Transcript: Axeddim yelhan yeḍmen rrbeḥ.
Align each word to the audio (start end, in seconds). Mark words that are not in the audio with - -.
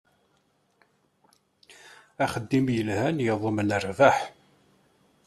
Axeddim 2.23 2.65
yelhan 2.75 3.17
yeḍmen 3.25 3.69
rrbeḥ. 3.85 4.17